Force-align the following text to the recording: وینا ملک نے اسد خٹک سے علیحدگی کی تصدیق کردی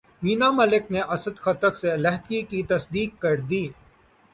وینا 0.23 0.49
ملک 0.59 0.83
نے 0.93 1.01
اسد 1.15 1.35
خٹک 1.43 1.73
سے 1.81 1.87
علیحدگی 1.93 2.41
کی 2.49 2.59
تصدیق 2.69 3.21
کردی 3.21 3.63